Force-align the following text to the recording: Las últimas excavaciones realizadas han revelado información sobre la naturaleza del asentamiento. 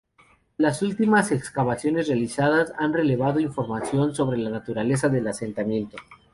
Las 0.57 0.81
últimas 0.81 1.31
excavaciones 1.31 2.07
realizadas 2.07 2.73
han 2.79 2.91
revelado 2.91 3.39
información 3.39 4.15
sobre 4.15 4.39
la 4.39 4.49
naturaleza 4.49 5.09
del 5.09 5.27
asentamiento. 5.27 5.97